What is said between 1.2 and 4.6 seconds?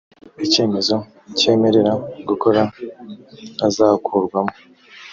cyemerera gukora azakurwamo